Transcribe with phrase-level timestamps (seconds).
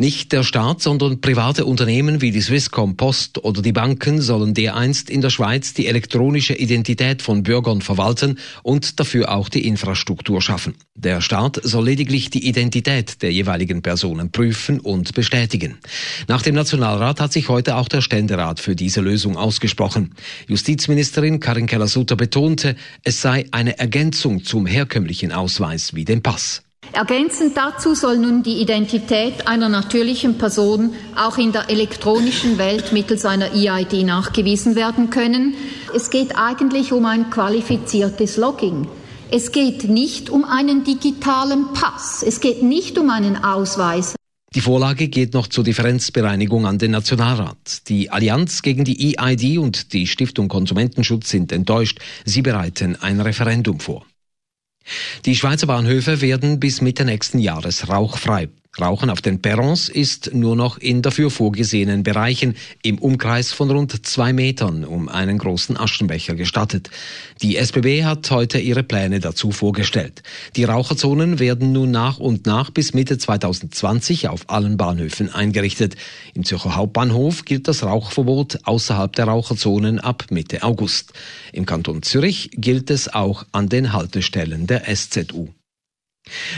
[0.00, 5.10] Nicht der Staat, sondern private Unternehmen wie die Swisscom Post oder die Banken sollen dereinst
[5.10, 10.74] in der Schweiz die elektronische Identität von Bürgern verwalten und dafür auch die Infrastruktur schaffen.
[10.94, 15.76] Der Staat soll lediglich die Identität der jeweiligen Personen prüfen und bestätigen.
[16.28, 20.14] Nach dem Nationalrat hat sich heute auch der Ständerat für diese Lösung ausgesprochen.
[20.48, 22.74] Justizministerin Karin Keller-Sutter betonte,
[23.04, 26.62] es sei eine Ergänzung zum herkömmlichen Ausweis wie dem Pass.
[26.92, 33.24] Ergänzend dazu soll nun die Identität einer natürlichen Person auch in der elektronischen Welt mittels
[33.24, 35.54] einer EID nachgewiesen werden können.
[35.94, 38.88] Es geht eigentlich um ein qualifiziertes Logging.
[39.30, 42.24] Es geht nicht um einen digitalen Pass.
[42.26, 44.16] Es geht nicht um einen Ausweis.
[44.52, 47.88] Die Vorlage geht noch zur Differenzbereinigung an den Nationalrat.
[47.88, 52.00] Die Allianz gegen die EID und die Stiftung Konsumentenschutz sind enttäuscht.
[52.24, 54.04] Sie bereiten ein Referendum vor.
[55.24, 58.48] Die Schweizer Bahnhöfe werden bis Mitte nächsten Jahres rauchfrei.
[58.78, 64.06] Rauchen auf den Perrons ist nur noch in dafür vorgesehenen Bereichen im Umkreis von rund
[64.06, 66.88] zwei Metern um einen großen Aschenbecher gestattet.
[67.42, 70.22] Die SBB hat heute ihre Pläne dazu vorgestellt.
[70.54, 75.96] Die Raucherzonen werden nun nach und nach bis Mitte 2020 auf allen Bahnhöfen eingerichtet.
[76.34, 81.12] Im Zürcher Hauptbahnhof gilt das Rauchverbot außerhalb der Raucherzonen ab Mitte August.
[81.52, 85.48] Im Kanton Zürich gilt es auch an den Haltestellen der SZU.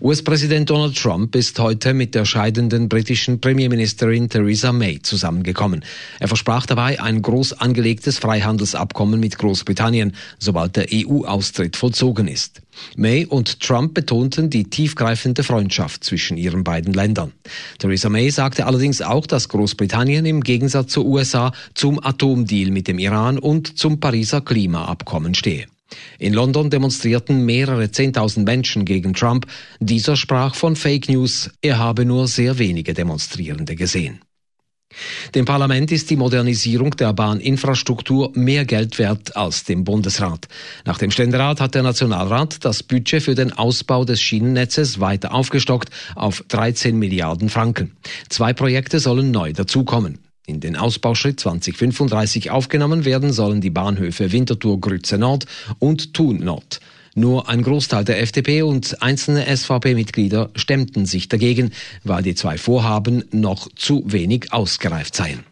[0.00, 5.84] US-Präsident Donald Trump ist heute mit der scheidenden britischen Premierministerin Theresa May zusammengekommen.
[6.20, 12.60] Er versprach dabei ein groß angelegtes Freihandelsabkommen mit Großbritannien, sobald der EU-Austritt vollzogen ist.
[12.96, 17.32] May und Trump betonten die tiefgreifende Freundschaft zwischen ihren beiden Ländern.
[17.78, 22.98] Theresa May sagte allerdings auch, dass Großbritannien im Gegensatz zur USA zum Atomdeal mit dem
[22.98, 25.66] Iran und zum Pariser Klimaabkommen stehe.
[26.18, 29.46] In London demonstrierten mehrere Zehntausend Menschen gegen Trump.
[29.80, 34.20] Dieser sprach von Fake News, er habe nur sehr wenige Demonstrierende gesehen.
[35.34, 40.46] Dem Parlament ist die Modernisierung der Bahninfrastruktur mehr Geld wert als dem Bundesrat.
[40.84, 45.90] Nach dem Ständerat hat der Nationalrat das Budget für den Ausbau des Schienennetzes weiter aufgestockt
[46.14, 47.96] auf 13 Milliarden Franken.
[48.28, 50.18] Zwei Projekte sollen neu dazukommen.
[50.46, 55.46] In den Ausbauschritt 2035 aufgenommen werden sollen die Bahnhöfe Winterthur Grütze Nord
[55.80, 56.80] und Thun Nord.
[57.16, 61.72] Nur ein Großteil der FDP und einzelne SVP-Mitglieder stemmten sich dagegen,
[62.04, 65.44] weil die zwei Vorhaben noch zu wenig ausgereift seien.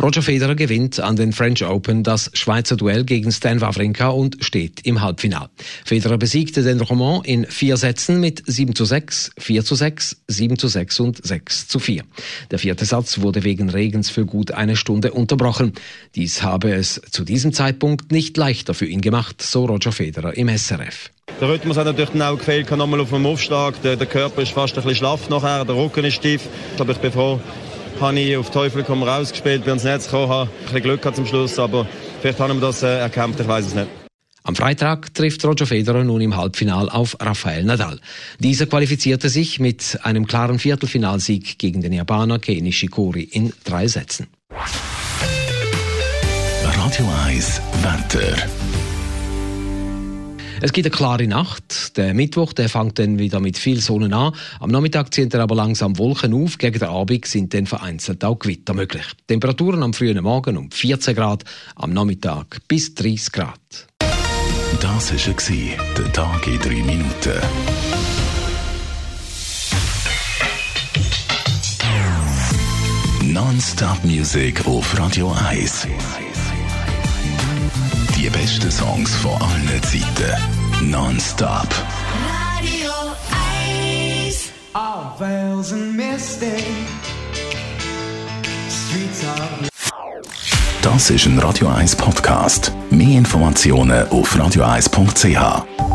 [0.00, 4.80] Roger Federer gewinnt an den French Open das Schweizer Duell gegen Stan Wawrinka und steht
[4.84, 5.48] im Halbfinal.
[5.84, 10.58] Federer besiegte den Roman in vier Sätzen mit 7 zu 6, 4 zu 6, 7
[10.58, 12.04] zu 6 und 6 zu 4.
[12.50, 15.72] Der vierte Satz wurde wegen Regens für gut eine Stunde unterbrochen.
[16.14, 20.48] Dies habe es zu diesem Zeitpunkt nicht leichter für ihn gemacht, so Roger Federer im
[20.48, 21.10] SRF.
[21.40, 23.80] Der Rhythmus hat natürlich dann auch gefehlt, nochmal auf dem Aufschlag.
[23.82, 26.42] Der, der Körper ist fast ein bisschen schlaff nachher, der Rücken ist stief.
[26.78, 27.38] Aber ich bin froh,
[28.00, 31.16] habe ich auf Teufel komm rausgespielt, bin ins Netz gekommen, habe ein bisschen Glück gehabt
[31.16, 31.86] zum Schluss, aber
[32.20, 33.88] vielleicht haben wir das äh, erkämpft, ich weiß es nicht.
[34.44, 38.00] Am Freitag trifft Roger Federer nun im Halbfinal auf Rafael Nadal.
[38.38, 44.28] Dieser qualifizierte sich mit einem klaren Viertelfinalsieg gegen den Japaner Kei Nishikori in drei Sätzen.
[46.62, 48.87] Radio 1 Wetter.
[50.60, 51.96] Es gibt eine klare Nacht.
[51.96, 54.32] Der Mittwoch, der fängt dann wieder mit viel Sonne an.
[54.60, 56.58] Am Nachmittag ziehen dann aber langsam Wolken auf.
[56.58, 59.04] Gegen den Abend sind dann vereinzelt auch Gewitter möglich.
[59.26, 61.44] Temperaturen am frühen Morgen um 14 Grad,
[61.76, 63.86] am Nachmittag bis 30 Grad.
[64.80, 67.40] Das war der Tag in drei Minuten.
[73.22, 75.86] Non-Stop Music auf Radio 1.
[78.28, 80.90] Die besten Songs von allen Zeiten.
[80.90, 81.66] Non-stop.
[82.28, 82.90] Radio
[84.26, 84.52] 1.
[84.74, 86.62] All veils and misty.
[88.68, 89.68] Streets are
[90.82, 92.70] Das ist ein Radio 1 Podcast.
[92.90, 95.87] Mehr Informationen auf radio1.ch.